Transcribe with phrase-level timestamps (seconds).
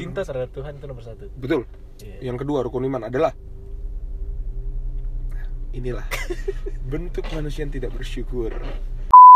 [0.00, 1.28] cinta terhadap Tuhan itu nomor satu.
[1.36, 1.68] Betul.
[2.00, 2.32] Iya.
[2.32, 3.36] yang kedua rukun iman adalah
[5.76, 6.06] inilah.
[6.92, 8.50] Bentuk manusia yang tidak bersyukur.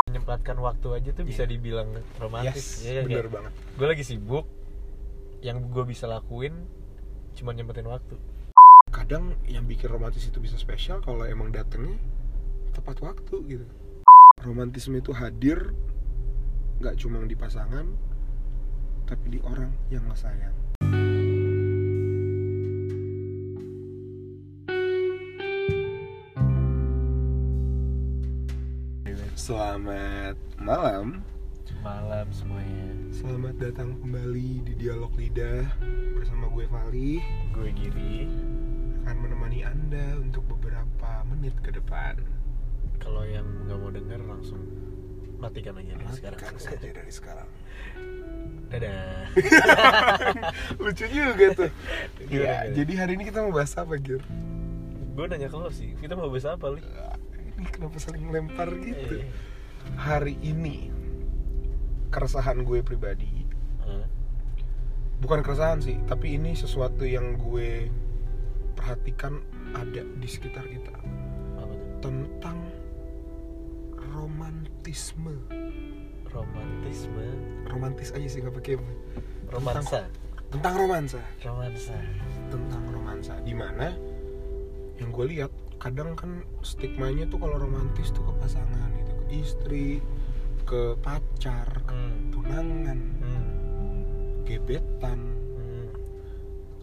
[0.09, 2.83] Menyempatkan waktu aja tuh bisa dibilang romantis.
[2.83, 3.05] Iya.
[3.05, 3.53] yes ya, bener banget.
[3.77, 4.47] Gue lagi sibuk.
[5.45, 6.57] Yang gue bisa lakuin
[7.37, 8.17] cuma nyempetin waktu.
[8.89, 12.01] Kadang yang bikin romantis itu bisa spesial kalau emang datangnya
[12.73, 13.67] tepat waktu gitu.
[14.41, 15.77] Romantisme itu hadir
[16.83, 17.87] nggak cuma di pasangan
[19.05, 20.53] tapi di orang yang lo sayang.
[29.35, 31.21] Selamat malam.
[31.85, 32.97] Malam semuanya.
[33.13, 35.69] Selamat datang kembali di Dialog Lidah
[36.17, 37.21] Bersama gue Vali
[37.53, 38.25] gue Giri.
[39.05, 42.25] Akan menemani Anda untuk beberapa menit ke depan.
[42.97, 44.65] Kalau yang nggak mau denger langsung
[45.37, 46.41] matikan aja dari sekarang.
[46.41, 47.49] Matikan saja dari sekarang
[48.75, 48.95] dadah.
[50.83, 51.71] Lucu juga tuh.
[52.27, 52.75] Gimana, ya, gimana?
[52.75, 54.23] Jadi hari ini kita mau bahas apa Gir?
[55.15, 56.83] gue nanya ke lo sih kita mau bahas apa li?
[57.55, 59.23] Ini kenapa saling lempar gitu?
[59.23, 59.31] Eh,
[59.95, 60.91] Hari ini
[62.11, 63.47] Keresahan gue pribadi
[63.87, 64.07] eh,
[65.23, 67.87] Bukan keresahan sih Tapi ini sesuatu yang gue
[68.75, 69.39] Perhatikan
[69.71, 70.99] ada di sekitar kita.
[72.03, 72.59] Tentang
[74.15, 75.35] Romantisme
[76.35, 77.27] romantisme
[77.71, 78.75] Romantis aja sih gak pakai
[79.55, 80.11] romansa
[80.51, 81.97] Tentang romansa romansa
[82.51, 83.95] Tentang romansa Di mana
[84.99, 89.89] Yang gue lihat Kadang kan stigmanya tuh kalau romantis tuh ke pasangan gitu Ke istri
[90.67, 92.35] Ke pacar Ke hmm.
[92.35, 93.47] tunangan Hmm.
[94.45, 95.21] Gebetan
[95.57, 95.89] Hmm.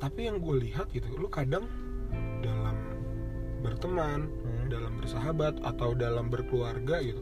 [0.02, 1.70] tapi yang gue lihat gitu lu kadang
[2.42, 2.74] dalam
[3.62, 4.66] berteman Hmm.
[4.74, 7.22] dalam bersahabat atau dalam berkeluarga gitu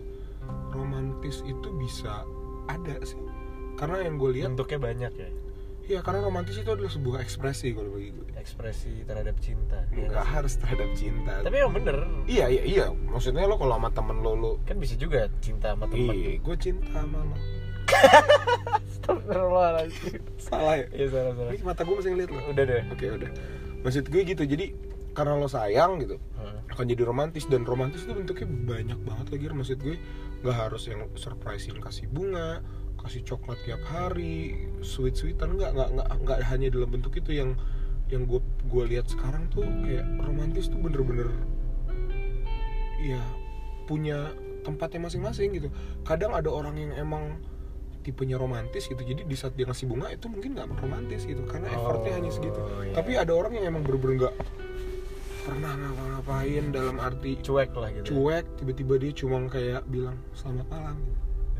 [0.72, 2.24] romantis itu bisa
[2.66, 3.20] ada sih.
[3.76, 5.30] Karena yang gue lihat bentuknya banyak ya?
[5.90, 10.10] Ya karena romantis itu adalah sebuah ekspresi kalau bagi gue ekspresi terhadap cinta ya nggak
[10.14, 10.32] nggak sih?
[10.38, 11.34] harus terhadap cinta.
[11.42, 11.98] Tapi emang bener.
[12.30, 12.86] Iya iya iya.
[12.94, 16.56] Maksudnya lo kalau sama temen lo lo kan bisa juga cinta sama teman iya gue
[16.62, 17.36] cinta sama lo.
[18.86, 20.22] Astagfirullahaladzim.
[20.38, 20.86] Salah ya?
[20.94, 21.52] Iya salah salah.
[21.58, 22.42] Ini mata gue masih ngeliat lo.
[22.54, 22.84] Udah deh.
[22.94, 23.30] Oke udah.
[23.82, 24.66] Maksud gue gitu jadi
[25.18, 26.62] karena lo sayang gitu Hmm.
[26.70, 27.50] akan jadi romantis.
[27.50, 29.98] Dan romantis itu bentuknya banyak banget lagi maksud gue
[30.40, 32.64] nggak harus yang surprisein kasih bunga
[33.00, 37.56] kasih coklat tiap hari sweet sweetan nggak nggak nggak nggak hanya dalam bentuk itu yang
[38.08, 41.30] yang gue gue lihat sekarang tuh kayak romantis tuh bener-bener
[43.00, 43.22] ya
[43.86, 45.70] punya tempatnya masing-masing gitu
[46.04, 47.40] kadang ada orang yang emang
[48.04, 51.72] tipenya romantis gitu jadi di saat dia ngasih bunga itu mungkin nggak romantis gitu karena
[51.72, 52.94] effortnya hanya segitu Oh, iya.
[52.96, 54.36] tapi ada orang yang emang bener-bener nggak
[55.46, 58.10] pernah ngapa-ngapain dalam arti Cuek lah gitu ya.
[58.12, 60.98] cuek tiba-tiba dia cuma kayak bilang selamat malam.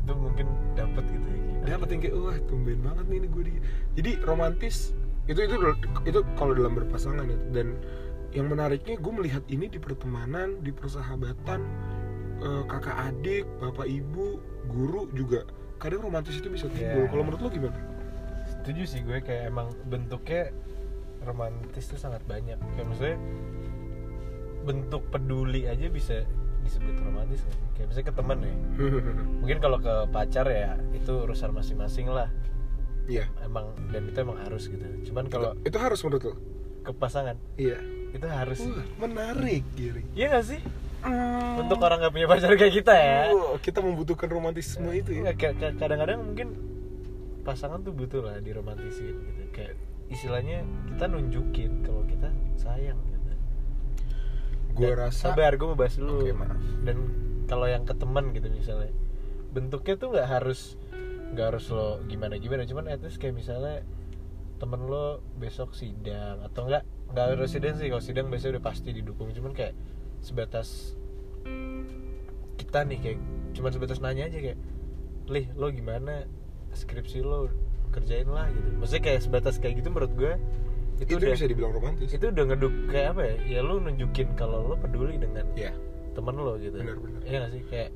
[0.00, 0.46] Itu mungkin
[0.76, 3.52] dapet gitu ya dapat yang kayak wah tumben banget nih ini gue di
[4.00, 4.96] jadi romantis
[5.28, 5.56] itu itu
[6.08, 7.38] itu kalau dalam berpasangan ya.
[7.52, 7.76] Dan
[8.32, 11.60] yang menariknya gue melihat ini di pertemanan di persahabatan
[12.40, 15.44] eh, kakak adik bapak ibu guru juga
[15.80, 17.06] kadang romantis itu bisa timbul.
[17.06, 17.10] Iya.
[17.12, 17.78] kalau menurut lo gimana?
[18.48, 20.50] Setuju sih gue kayak emang bentuknya
[21.24, 22.56] romantis tuh sangat banyak.
[22.76, 23.18] Kayak maksudnya
[24.64, 26.24] bentuk peduli aja bisa
[26.64, 27.54] disebut romantis sih?
[27.76, 28.54] Kayak misalnya ke temen ya.
[29.40, 32.28] Mungkin kalau ke pacar ya itu urusan masing-masing lah.
[33.08, 33.26] Iya.
[33.42, 34.84] Emang dan itu emang harus gitu.
[35.10, 36.36] Cuman kalau itu harus menurut lo?
[36.80, 37.76] ke pasangan iya.
[38.16, 38.64] itu harus.
[38.64, 40.02] Wah, menarik Giri.
[40.16, 40.60] Iya gak sih?
[41.60, 43.20] Untuk orang gak punya pacar kayak kita ya.
[43.32, 45.32] Wah, kita membutuhkan romantisme itu ya.
[45.36, 46.48] Kayak- kayak kadang-kadang mungkin
[47.44, 49.42] pasangan tuh butuh lah diromantisin gitu.
[49.52, 49.76] Kayak
[50.10, 52.28] istilahnya kita nunjukin kalau kita
[52.58, 53.30] sayang gitu.
[54.74, 56.26] Gue rasa sabar gue mau bahas dulu.
[56.26, 56.60] Oke, maaf.
[56.82, 56.96] dan
[57.46, 58.94] kalau yang ke teman gitu misalnya
[59.50, 60.78] bentuknya tuh nggak harus
[61.34, 63.82] nggak harus lo gimana gimana cuman at least kayak misalnya
[64.62, 67.90] temen lo besok sidang atau enggak nggak harus sidang sih.
[67.90, 69.34] Kalau sidang biasanya udah pasti didukung.
[69.34, 69.74] Cuman kayak
[70.22, 70.94] sebatas
[72.60, 73.18] kita nih kayak
[73.56, 74.58] cuman sebatas nanya aja kayak
[75.26, 76.28] lih lo gimana?
[76.70, 77.50] Skripsi lo
[77.90, 78.68] kerjain lah gitu.
[78.78, 80.32] Maksudnya kayak sebatas kayak gitu menurut gue
[81.00, 82.08] itu, itu, udah bisa dibilang romantis.
[82.12, 83.34] itu udah ngeduk kayak apa ya?
[83.48, 85.72] Ya lo nunjukin kalau lo peduli dengan ya
[86.12, 86.76] temen lo gitu.
[86.76, 87.20] Benar-benar.
[87.24, 87.62] iya gak sih?
[87.66, 87.90] Kayak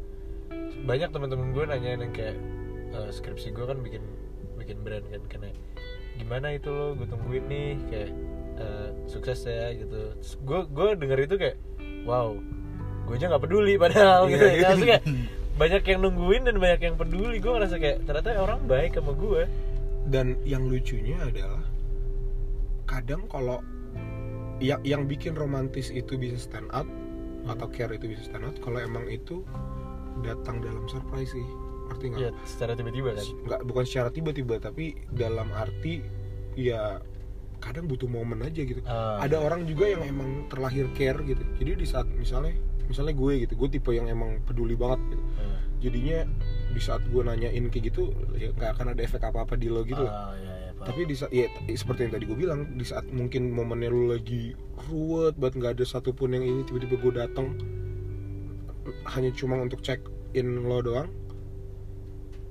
[0.84, 2.36] banyak teman-teman gue nanyain yang kayak
[2.92, 4.02] "Eh, skripsi gue kan bikin
[4.54, 5.48] bikin brand kan karena
[6.14, 8.10] gimana itu lo gue tungguin nih kayak
[8.56, 10.14] eh, sukses ya gitu.
[10.42, 11.56] Gue gue denger itu kayak
[12.06, 12.32] wow
[13.04, 14.56] gue aja nggak peduli padahal gitu Iya.
[14.56, 15.04] ya Maksudnya kayak
[15.54, 17.36] banyak yang nungguin dan banyak yang peduli.
[17.38, 19.42] Gue ngerasa kayak ternyata orang baik sama gue
[20.08, 21.64] dan yang lucunya adalah
[22.84, 23.64] kadang kalau
[24.60, 26.86] yang yang bikin romantis itu bisa stand out
[27.48, 29.44] atau care itu bisa stand out kalau emang itu
[30.22, 31.46] datang dalam surprise sih.
[31.92, 32.20] Arti nggak?
[32.20, 33.26] Ya secara tiba-tiba kan?
[33.44, 36.00] Nggak bukan secara tiba-tiba tapi dalam arti
[36.56, 37.02] ya
[37.60, 38.80] kadang butuh momen aja gitu.
[38.84, 41.42] Ah, ada orang juga yang emang terlahir care gitu.
[41.60, 42.52] Jadi di saat misalnya
[42.86, 45.58] misalnya gue gitu gue tipe yang emang peduli banget gitu ah.
[45.80, 46.18] jadinya
[46.74, 49.82] di saat gue nanyain kayak gitu ya nggak akan ada efek apa apa di lo
[49.82, 50.86] gitu Ah, ya, ya, paham.
[50.90, 54.52] tapi di saat ya seperti yang tadi gue bilang di saat mungkin momennya lu lagi
[54.90, 57.46] ruwet banget nggak ada satupun yang ini tiba-tiba gue datang
[59.14, 60.00] hanya cuma untuk check
[60.34, 61.08] in lo doang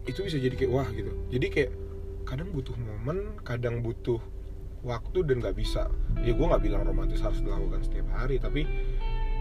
[0.04, 1.72] itu bisa jadi kayak wah gitu jadi kayak
[2.24, 4.20] kadang butuh momen kadang butuh
[4.84, 5.88] waktu dan nggak bisa
[6.24, 8.68] ya gue nggak bilang romantis harus dilakukan setiap hari tapi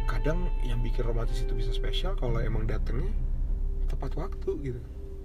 [0.04, 3.10] kadang yang bikin romantis itu bisa spesial kalau emang datangnya
[3.86, 4.80] tepat waktu gitu.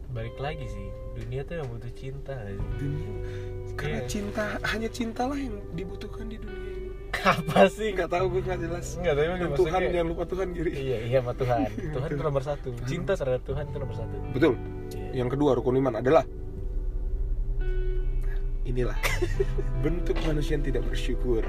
[0.08, 2.34] Balik lagi sih dunia tuh yang butuh cinta
[2.78, 3.12] dunia.
[3.76, 4.08] Karena Iya.
[4.08, 6.90] cinta hanya cintalah yang dibutuhkan di dunia ini.
[7.18, 7.92] Apa sih?
[7.92, 8.88] Nggak tahu gue nggak jelas.
[8.96, 11.60] Tapi Dan maksudnya Tuhan kayak- jangan lupa Tuhan Giri iya iya sama Tuhan.
[11.96, 12.70] Tuhan itu nomor satu.
[12.84, 14.16] Cinta terhadap Tuhan itu nomor satu.
[14.32, 14.54] Betul.
[14.88, 15.10] Iya.
[15.20, 16.24] yang kedua rukun iman adalah
[18.64, 18.98] inilah.
[19.84, 21.44] Bentuk manusia yang tidak bersyukur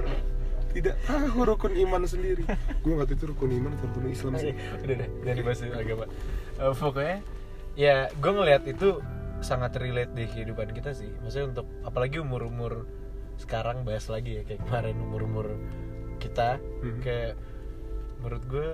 [0.79, 2.43] tidak tahu rukun iman sendiri.
[2.81, 4.53] Gue nggak tahu itu rukun iman atau rukun Islam sih.
[4.79, 6.05] Udah deh jangan dibahas agama
[6.57, 7.17] Eh, pokoknya
[7.75, 8.89] ya gue ngelihat itu
[9.39, 11.11] sangat relate di kehidupan kita sih.
[11.21, 12.73] Maksudnya untuk apalagi umur umur
[13.37, 15.47] sekarang bahas lagi ya kayak kemarin umur umur
[16.19, 17.01] kita Mhm.
[17.01, 17.39] kayak
[18.19, 18.69] menurut gue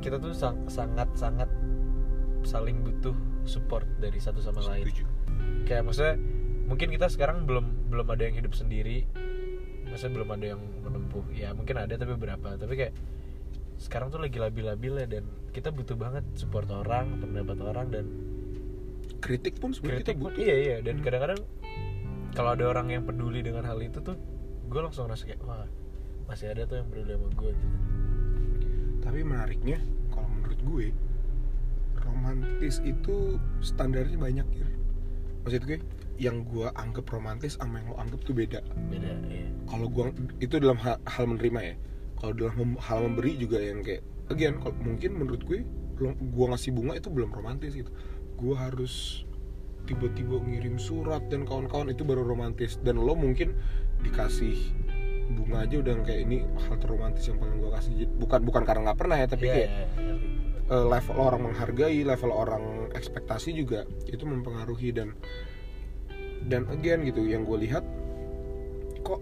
[0.00, 1.46] kita tuh sang- sangat sangat
[2.42, 4.82] saling butuh support dari satu sama lain.
[4.84, 5.04] Setuju.
[5.62, 6.16] Kayak maksudnya
[6.66, 9.06] mungkin kita sekarang belum belum ada yang hidup sendiri
[9.90, 11.24] maksudnya belum ada yang menempuh.
[11.34, 12.94] Ya mungkin ada tapi berapa tapi kayak
[13.80, 18.04] sekarang tuh lagi labil-labil ya dan kita butuh banget support orang pendapat orang dan
[19.20, 20.40] kritik pun sebenarnya kita pun butuh.
[20.40, 20.76] iya iya.
[20.80, 21.04] Dan Hmm.
[21.04, 21.40] kadang-kadang
[22.36, 24.16] kalau ada orang yang peduli dengan hal itu tuh
[24.70, 25.66] gue langsung ngerasa kayak wah
[26.30, 27.76] masih ada tuh yang peduli sama gue gitu.
[29.00, 29.78] Tapi menariknya
[30.14, 30.86] kalau menurut gue
[32.00, 34.46] romantis itu standarnya banyak.
[34.46, 34.49] ya
[35.50, 35.78] maksud gue
[36.22, 38.62] yang gue anggap romantis sama yang lo anggap tuh beda.
[38.86, 39.50] Beda iya.
[39.66, 41.74] Kalau gua itu dalam hal, hal menerima ya.
[42.22, 45.66] Kalau dalam mem- hal memberi juga yang kayak again kalau mungkin menurut gue
[46.30, 47.90] gua ngasih bunga itu belum romantis gitu.
[48.38, 49.26] Gua harus
[49.90, 52.78] tiba-tiba ngirim surat dan kawan-kawan itu baru romantis.
[52.78, 53.58] Dan lo mungkin
[54.06, 54.54] dikasih
[55.34, 58.06] bunga aja udah kayak ini hal terromantis yang paling gua kasih.
[58.06, 60.28] Bukan bukan karena nggak pernah ya tapi Iya, kayak iya, ngerti.
[60.70, 62.64] Eh, level orang menghargai level orang
[62.94, 65.12] ekspektasi juga itu mempengaruhi dan
[66.46, 67.84] dan again gitu yang gue lihat
[69.04, 69.20] kok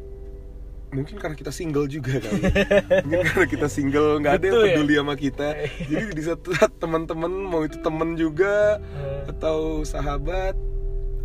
[0.88, 2.40] mungkin karena kita single juga kali
[3.04, 4.64] mungkin karena kita single nggak ada yang ya?
[4.72, 5.48] peduli sama kita.
[5.84, 10.56] Jadi di satu saat teman-teman mau itu temen juga Eh, atau sahabat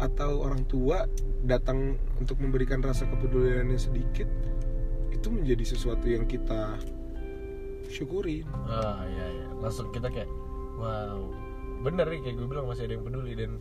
[0.02, 1.08] atau orang tua
[1.44, 4.28] datang untuk memberikan rasa kepeduliannya sedikit
[5.12, 6.76] itu menjadi sesuatu yang kita
[7.88, 10.28] syukurin Oh iya iya langsung kita kayak
[10.76, 11.18] wow
[11.84, 13.34] bener nih kayak gue bilang masih ada yang peduli.
[13.36, 13.60] Dan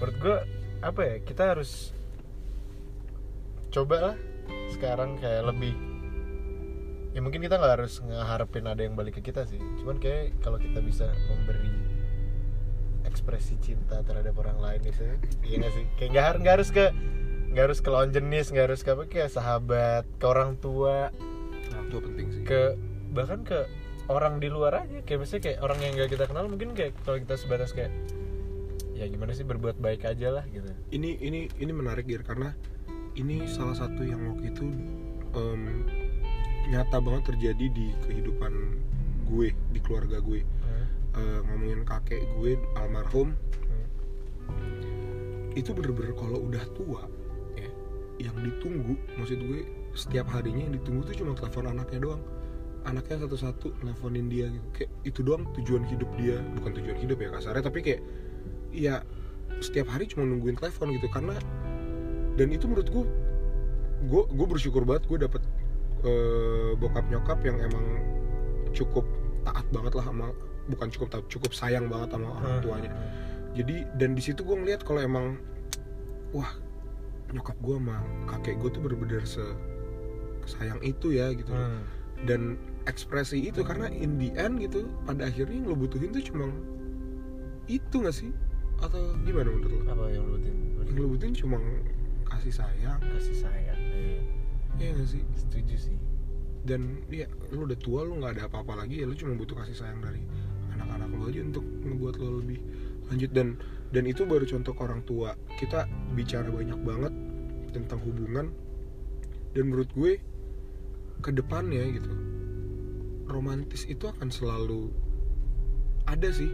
[0.00, 0.36] menurut gue
[0.84, 1.92] apa ya kita harus
[3.72, 4.16] coba lah
[4.72, 5.74] sekarang kayak lebih
[7.16, 9.60] ya mungkin kita nggak harus ngeharapin ada yang balik ke kita sih.
[9.80, 11.72] Cuman kayak kalau kita bisa memberi
[13.08, 15.04] ekspresi cinta terhadap orang lain itu
[15.40, 15.84] iya nggak sih?
[15.96, 16.86] Kayak nggak harus nggak harus ke
[17.56, 21.08] nggak harus ke lawan jenis nggak harus ke apa kayak sahabat ke orang tua.
[21.72, 22.42] Orang tua penting sih.
[22.44, 22.76] Ke
[23.16, 23.64] bahkan ke
[24.08, 25.02] orang di luar aja.
[25.02, 27.92] Kayak misalnya kayak orang yang gak kita kenal mungkin kayak kalau kita sebatas kayak
[28.96, 30.70] ya gimana sih berbuat baik aja lah gitu.
[30.94, 32.56] Ini ini ini menarik Gir karena
[33.16, 34.66] ini salah satu yang waktu itu
[35.36, 35.84] em,
[36.72, 38.52] nyata banget terjadi di kehidupan
[39.28, 40.40] gue di keluarga gue.
[41.16, 43.32] Eh, ngomongin kakek gue almarhum.
[45.56, 47.08] Itu bener-bener kalau udah tua
[47.56, 47.70] ya
[48.28, 49.60] yang ditunggu maksud gue
[49.96, 52.22] setiap harinya yang ditunggu tuh cuma telepon anaknya doang
[52.86, 54.66] anaknya satu-satu nelfonin dia gitu.
[54.72, 56.38] Kayak itu doang tujuan hidup dia.
[56.56, 58.00] Bukan tujuan hidup ya kasarnya tapi kayak
[58.70, 59.02] ya
[59.58, 61.10] setiap hari cuma nungguin telepon gitu.
[61.10, 61.34] Karena
[62.38, 63.04] dan itu menurut gue
[64.06, 65.42] gue gue bersyukur banget gue dapet
[66.04, 67.84] eh, bokap nyokap yang emang
[68.76, 69.08] cukup
[69.42, 70.26] taat banget lah sama
[70.68, 72.90] bukan cukup taat cukup sayang banget sama orang tuanya.
[73.56, 75.40] jadi dan di situ gue ngeliat kalau emang
[76.36, 76.52] wah
[77.32, 77.96] nyokap gue sama
[78.28, 79.42] kakek gue tuh bener-bener se
[80.46, 81.50] sayang itu ya gitu.
[81.50, 81.82] Hmm.
[82.24, 82.56] Dan
[82.86, 86.48] ekspresi itu karena in the end gitu pada akhirnya yang lo butuhin tuh cuma
[87.66, 88.30] itu gak sih?
[88.78, 89.78] Atau gimana menurut lo?
[89.90, 90.56] Apa yang lu butuhin?
[90.86, 91.58] Yang lo butuhin cuma
[92.30, 93.00] kasih sayang.
[93.02, 93.78] Kasih sayang
[94.76, 94.92] Iya.
[94.92, 95.22] ya gak sih?
[95.34, 95.96] Setuju sih.
[96.66, 99.76] Dan ya lo udah tua lo nggak ada apa-apa lagi ya lo cuma butuh kasih
[99.76, 100.22] sayang dari
[100.74, 102.60] anak-anak lo aja untuk ngebuat lo lebih
[103.10, 103.30] lanjut.
[103.34, 103.48] Dan
[103.90, 105.34] dan itu baru contoh orang tua.
[105.58, 107.12] Kita bicara banyak banget
[107.74, 108.54] tentang hubungan.
[109.56, 110.20] Dan menurut gue
[111.20, 112.10] ke depannya gitu
[113.26, 114.90] romantis itu akan selalu
[116.06, 116.50] ada sih.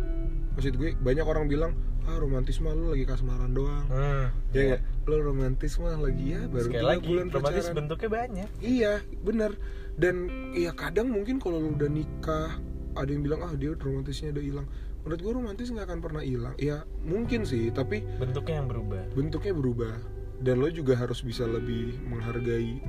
[0.56, 3.86] Maksud gue banyak orang bilang ah romantis mah lu lagi kasmaran doang.
[3.86, 4.26] Hmm.
[4.50, 4.82] ya nggak?
[5.06, 7.76] Lo romantis mah lagi ya baru sekali lagi bulan romantis pacaran.
[7.78, 8.48] bentuknya banyak.
[8.64, 8.92] Iya
[9.22, 9.52] bener.
[9.94, 10.16] Dan
[10.56, 12.58] ya kadang mungkin kalau lu udah nikah
[12.96, 14.66] ada yang bilang ah dia romantisnya udah hilang.
[15.02, 16.54] Menurut gue romantis nggak akan pernah hilang.
[16.58, 19.02] Ya mungkin sih tapi bentuknya yang berubah.
[19.14, 19.94] bentuknya berubah.
[20.42, 22.82] Dan lo juga harus bisa lebih menghargai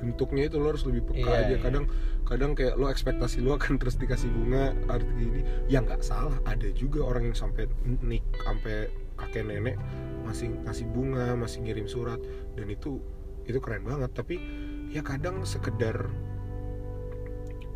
[0.00, 1.54] bentuknya itu lo harus lebih peka Iya, aja.
[1.54, 1.58] iya.
[1.60, 1.84] kadang
[2.24, 6.68] kadang kayak lo ekspektasi lo akan terus dikasih bunga arti ini ya nggak salah ada
[6.72, 7.68] juga orang yang sampai
[8.00, 8.88] nik sampai
[9.20, 9.76] kakek nenek
[10.24, 12.16] masih ngasih bunga masih ngirim surat.
[12.56, 12.96] Dan itu
[13.44, 14.08] itu keren banget.
[14.14, 14.40] Tapi
[14.88, 16.08] ya kadang sekedar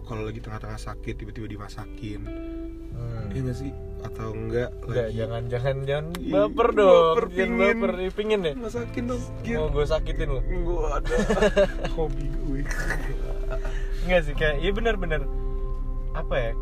[0.05, 2.21] kalau lagi tengah-tengah sakit tiba-tiba dimasakin.
[2.95, 3.27] Hmm.
[3.35, 3.73] ya nggak sih
[4.05, 5.17] atau enggak Udah, lagi?
[5.17, 7.15] jangan jangan jangan Ih, baper dong.
[7.17, 7.77] Baper, jangan pingin.
[7.81, 11.15] baper pingin deh masakin dong mau gue sakitin lo gue ada
[11.97, 12.61] hobi gue.
[14.05, 15.23] Enggak sih kayak iya benar-benar
[16.13, 16.53] apa ya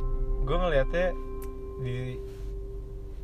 [0.42, 1.08] gue ngelihatnya
[1.82, 1.96] di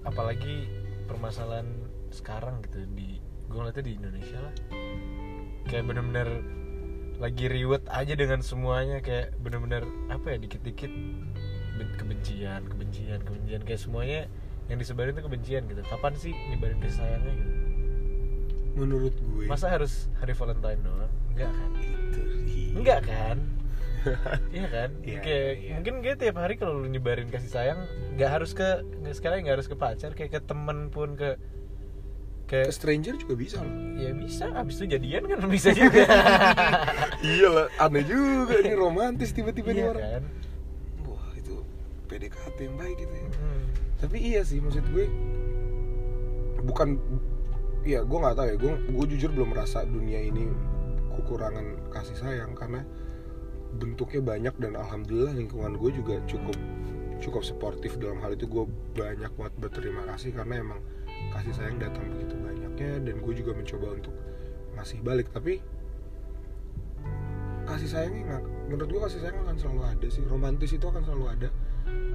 [0.02, 0.66] apalagi
[1.06, 1.66] permasalahan
[2.10, 4.54] sekarang gitu di gue ngeliatnya di Indonesia lah.
[5.64, 6.28] Kayak bener-bener
[7.18, 10.92] lagi riwet aja dengan semuanya kayak bener-bener apa ya dikit-dikit
[11.96, 14.20] kebencian kebencian kebencian kayak semuanya
[14.68, 15.80] yang disebarin tuh kebencian gitu.
[15.88, 17.52] Kapan sih nyebarin kasih sayangnya gitu?
[18.78, 21.12] Menurut gue masa harus hari Valentine doang?
[21.34, 21.70] Enggak kan?
[21.82, 22.66] Itu sih.
[22.76, 23.38] enggak kan?
[24.54, 24.90] Iya kan?
[25.02, 25.72] Iya, kayak iya.
[25.74, 27.82] mungkin gue tiap hari kalau lu nyebarin kasih sayang
[28.14, 31.34] nggak harus ke nggak sekali nggak harus ke pacar kayak ke temen pun ke
[32.48, 33.74] ke ke stranger juga bisa loh.
[33.98, 36.06] Ya bisa abis itu jadian kan bisa juga.
[37.18, 40.02] Iya lah aneh juga nih romantis tiba-tiba nih iya orang.
[40.06, 40.22] kan?
[40.22, 40.47] itu
[42.08, 43.28] PDKT yang baik gitu ya.
[43.28, 43.62] Hmm.
[43.98, 45.06] tapi iya sih maksud gue
[46.64, 46.98] bukan
[47.86, 48.56] ya gue nggak tahu ya.
[48.58, 50.48] Gue gue jujur belum merasa dunia ini
[51.18, 52.82] kekurangan kasih sayang karena
[53.78, 56.56] bentuknya banyak dan alhamdulillah lingkungan gue juga cukup
[57.18, 57.98] cukup sportif.
[57.98, 58.64] Dalam hal itu gue
[58.98, 60.80] banyak banget berterima kasih karena emang
[61.34, 64.14] kasih sayang datang begitu banyaknya dan gue juga mencoba untuk
[64.78, 65.28] ngasih balik.
[65.34, 65.60] Tapi
[67.68, 70.22] kasih sayangnya nggak menurut gue kasih sayang akan selalu ada sih.
[70.24, 71.48] Romantis itu akan selalu ada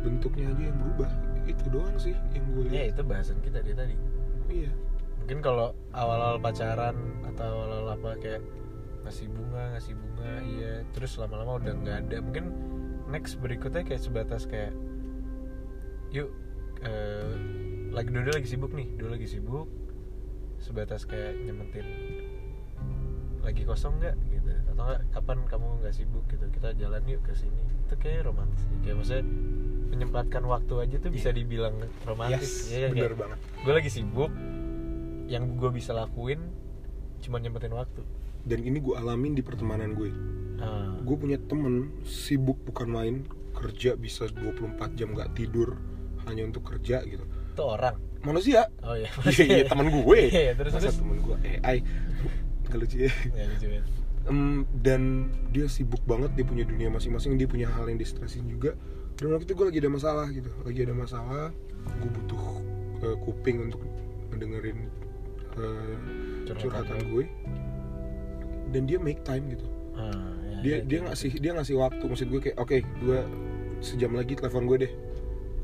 [0.03, 1.11] bentuknya aja yang berubah.
[1.43, 2.95] Itu doang sih yang gue ya lihat.
[2.95, 3.95] itu bahasan kita dari tadi.
[4.51, 4.71] Iya.
[5.23, 8.41] Mungkin kalau awal-awal pacaran atau awal-awal apa kayak
[9.03, 10.73] ngasih bunga ngasih bunga iya.
[10.95, 12.17] Terus lama-lama udah nggak ada.
[12.23, 12.45] Mungkin
[13.11, 14.71] next berikutnya kayak sebatas kayak
[16.13, 16.29] yuk
[16.85, 17.33] eh,
[17.89, 19.67] lagi dulu lagi sibuk nih dulu lagi sibuk.
[20.63, 21.83] Sebatas kayak nyementin
[23.43, 26.45] lagi kosong nggak gitu atau kapan kamu nggak sibuk gitu?
[26.49, 27.55] Kita jalan yuk ke sini.
[27.83, 29.25] Itu kayak romantis kayak maksudnya
[29.87, 31.37] menyempatkan waktu aja tuh bisa Iya.
[31.37, 32.67] dibilang romantis.
[32.67, 33.39] Yes ya bener Kayak- banget.
[33.59, 34.31] gue lagi sibuk
[35.25, 36.41] yang gue bisa lakuin
[37.19, 38.01] cuma nyempetin waktu.
[38.43, 40.11] Dan ini gue alamin di pertemanan gue.
[40.57, 43.15] Ah, gue punya temen sibuk bukan main
[43.53, 45.77] kerja bisa 24 jam gak tidur
[46.25, 47.23] hanya untuk kerja gitu.
[47.23, 47.95] Itu orang?
[48.21, 48.67] Manusia.
[48.81, 50.19] Oh iya iya iya temen gue.
[50.25, 50.95] Iya, terus Masa terus?
[50.97, 51.77] temen gue AI
[52.63, 53.11] nggak lucu ya.
[53.31, 53.83] Ya lucu ya
[54.23, 58.75] Em, dan dia sibuk banget dia punya dunia masing-masing dia punya hal yang distresin juga.
[59.19, 61.45] Dan waktu itu gue lagi ada masalah gitu lagi ada masalah.
[61.99, 62.43] Gue butuh
[63.03, 63.83] eh, kuping untuk
[64.31, 64.87] mendengerin
[65.59, 65.95] eh,
[66.53, 67.25] Curhatan gue
[68.73, 69.67] dan dia make time gitu.
[69.93, 71.01] Ah, ya, dia ya, dia ya.
[71.11, 72.03] ngasih dia ngasih waktu.
[72.03, 73.19] Maksud gue kayak oke gue
[73.83, 74.93] sejam lagi telepon gue deh.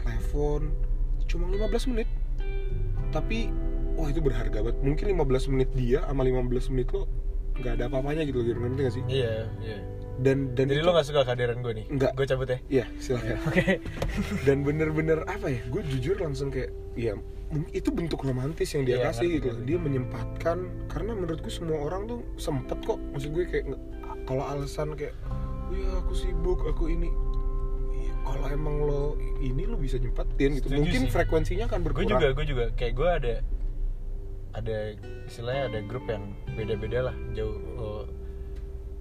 [0.03, 0.69] Telepon
[1.25, 2.09] cuma 15 menit.
[3.09, 3.49] Tapi
[3.97, 4.77] wah itu berharga banget.
[4.83, 7.07] Mungkin 15 menit dia sama 15 menit lo
[7.59, 9.03] nggak ada apa-apanya gitu gitu ngerti gak sih?
[9.05, 9.77] Iya iya.
[10.19, 11.85] Dan dan jadi itu- lo gak suka kehadiran gue nih?
[11.89, 12.11] Nggak.
[12.11, 12.59] gue cabut ya?
[12.69, 13.37] Iya silakan.
[13.47, 13.65] Oke.
[14.43, 17.15] Dan bener-bener apa ya gue jujur langsung kayak ya
[17.69, 19.65] itu bentuk romantis yang dia Iya, kasih ngerti, gitu ngerti.
[19.65, 22.99] dia menyempatkan karena menurutku semua orang tuh sempet kok.
[23.09, 23.65] Maksud gue kayak
[24.23, 25.15] kalau alasan kayak
[25.69, 27.09] ya aku sibuk aku ini
[27.91, 29.03] Iya, kalau emang lo
[29.39, 30.67] ini lo bisa nyempetin gitu.
[30.67, 31.09] Setuju mungkin sih.
[31.09, 32.11] frekuensinya akan gue berkurang.
[32.13, 32.65] juga gue juga.
[32.73, 33.33] Kayak gue ada
[34.59, 34.77] ada
[35.25, 36.23] istilahnya ada grup yang
[36.53, 38.03] beda-beda lah jauh oh,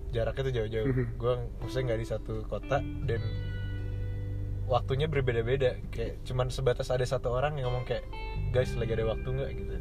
[0.08, 1.04] jaraknya tuh jauh-jauh Mhm.
[1.16, 3.20] gue maksudnya nggak di satu kota dan
[4.68, 8.04] waktunya berbeda-beda kayak cuman sebatas ada satu orang yang ngomong kayak
[8.52, 9.74] guys lagi ada waktu nggak gitu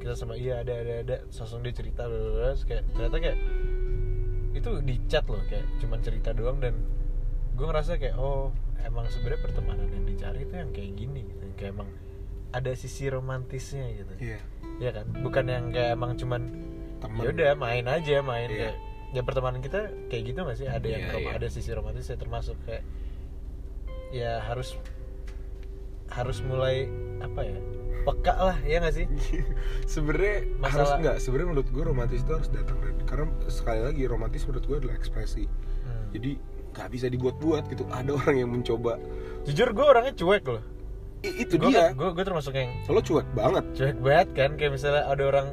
[0.00, 2.08] kita sama iya ada ada ada langsung dia cerita.
[2.08, 3.38] Terus kayak ternyata kayak
[4.56, 6.72] itu di chat loh kayak cuman cerita doang dan
[7.52, 8.48] gue ngerasa kayak oh
[8.80, 11.88] emang sebenarnya pertemanan yang dicari itu yang kayak gini gitu kayak emang
[12.50, 14.14] ada sisi romantisnya gitu.
[14.18, 14.38] Iya.
[14.78, 15.06] Iya kan?
[15.16, 16.42] Bukan yang kayak emang cuman
[17.20, 18.58] ya udah main aja main Iya.
[18.60, 18.76] kayak
[19.10, 20.66] ya pertemanan kita kayak gitu gak sih?
[20.66, 21.32] Ada yang Iya, rom- iya.
[21.36, 22.82] ada sisi romantisnya termasuk kayak
[24.10, 24.74] ya harus
[26.10, 26.90] harus mulai
[27.20, 27.58] apa ya
[28.00, 29.06] peka lah ya gak sih?
[29.92, 31.16] Sebenarnya harus Masalah- nggak.
[31.20, 34.96] Sebenarnya menurut gue romantis itu harus datang dari karena sekali lagi romantis menurut gue adalah
[34.96, 35.44] ekspresi.
[35.80, 36.06] Hmm.
[36.10, 36.30] jadi
[36.70, 37.82] nggak bisa dibuat-buat gitu.
[37.88, 38.98] Ada orang yang mencoba.
[39.44, 40.62] Jujur gue orangnya cuek loh
[41.20, 41.92] itu gue dia.
[41.92, 43.64] gue gue termasuk yang lo cuek banget.
[43.76, 45.46] cuek banget kan kayak misalnya ada orang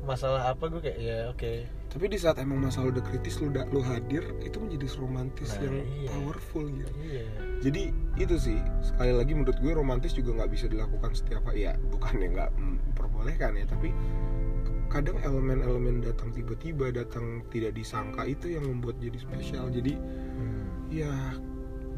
[0.00, 1.52] masalah apa gue kayak ya oke.
[1.90, 5.66] Tapi di saat emang masalah udah kritis lu udah lu hadir itu menjadi romantis Nah,
[5.66, 6.08] yang iya.
[6.14, 6.92] powerful gitu.
[7.02, 7.26] Iya.
[7.66, 7.82] Jadi
[8.16, 8.58] itu sih.
[8.80, 13.58] Sekali lagi menurut gue romantis juga nggak bisa dilakukan setiap hari ya bukannya nggak memperbolehkan
[13.58, 13.90] ya tapi
[14.90, 19.66] kadang elemen-elemen datang tiba-tiba datang tidak disangka itu yang membuat jadi spesial.
[19.70, 19.94] Jadi
[20.30, 20.64] Hmm.
[20.90, 21.10] ya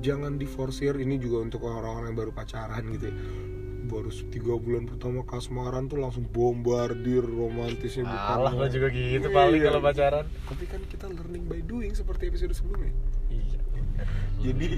[0.03, 3.17] jangan diforsir ini juga untuk orang-orang yang baru pacaran gitu ya.
[3.83, 9.33] Baru tiga bulan pertama kasmaran tuh langsung bombardir romantisnya bukan Alah lo juga gitu Iya.
[9.33, 10.27] paling kalau pacaran.
[10.27, 12.91] Tapi kan kita learning by doing seperti episode sebelumnya.
[13.29, 13.61] Iya.
[14.41, 14.69] Jadi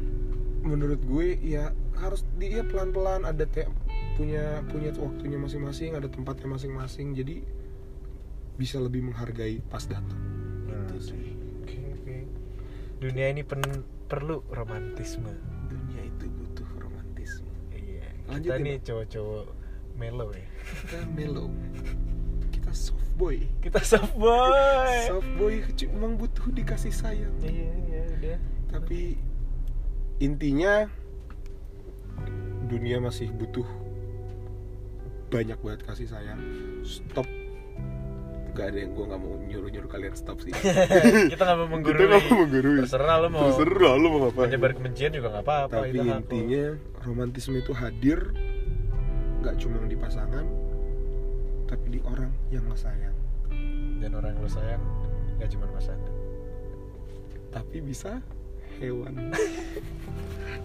[0.70, 3.68] menurut gue ya harus dia pelan-pelan ada te-
[4.14, 7.12] punya punya waktunya masing-masing ada tempatnya masing-masing.
[7.12, 7.44] Jadi
[8.54, 10.20] bisa lebih menghargai pas datang.
[10.64, 11.34] Nah, itu sih.
[11.60, 12.16] Oke oke.
[13.02, 15.32] Dunia ini pen- perlu romantisme.
[15.68, 17.50] Dunia itu butuh romantisme.
[17.72, 18.62] Iya kita Lanjutin.
[18.64, 19.44] nih cowok-cowok
[19.94, 20.48] melo ya.
[20.84, 21.48] Kita mellow.
[22.50, 23.36] Kita soft boy.
[23.62, 24.94] Kita soft boy.
[25.08, 25.54] Soft boy
[25.92, 27.34] memang butuh dikasih sayang.
[27.40, 28.38] Iya iya udah.
[28.74, 29.16] Tapi
[30.18, 30.88] intinya
[32.66, 33.66] dunia masih butuh
[35.30, 36.40] banyak banget kasih sayang.
[36.86, 37.26] Stop
[38.54, 40.54] gak ada yang gue nggak mau nyuruh nyuruh kalian stop sih.
[41.32, 42.78] Kita nggak mau kita menggurui nggak mau menggurui.
[42.86, 44.46] Terserah lo mau terserah lu mau ngapain.
[44.46, 46.14] menyebar kebencian juga nggak apa-apa tapi lo.
[46.14, 46.64] intinya
[47.02, 48.18] romantisme itu hadir
[49.42, 50.46] nggak cuma di pasangan
[51.66, 53.16] tapi di orang yang lo sayang.
[53.98, 54.82] Dan orang yang lo sayang
[55.42, 56.14] nggak cuma pasangan
[57.54, 58.18] tapi bisa
[58.82, 59.14] hewan.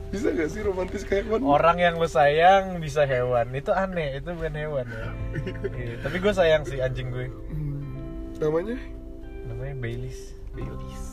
[0.10, 1.46] Bisa gak sih romantis ke hewan?
[1.46, 3.54] Orang yang lo sayang bisa hewan.
[3.54, 5.06] Itu aneh itu bukan hewan ya.
[5.70, 7.30] Iya, tapi gue sayang sih anjing gue.
[7.30, 7.69] Hmm,
[8.40, 8.80] namanya?
[9.46, 10.34] Namanya Baileys.
[10.56, 11.06] Baileys.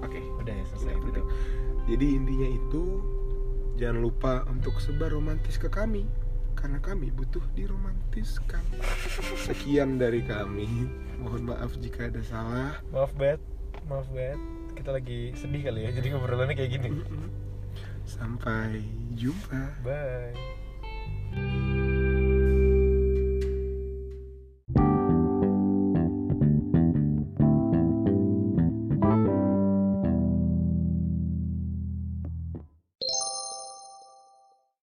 [0.00, 0.22] Oke.
[0.40, 1.28] Udah ya selesai itu dong.
[1.88, 2.82] Jadi intinya itu
[3.76, 6.06] jangan lupa untuk sebar romantis ke kami.
[6.58, 8.62] Karena kami butuh diromantiskan.
[9.46, 10.66] Sekian dari kami.
[11.18, 12.78] Mohon maaf jika ada salah.
[12.94, 13.42] maaf banget
[13.86, 14.38] maaf banget.
[14.78, 17.02] Kita lagi sedih kali ya jadi ngobrolannya kayak gini.
[18.06, 18.82] Sampai
[19.18, 19.82] jumpa.
[19.82, 21.67] bye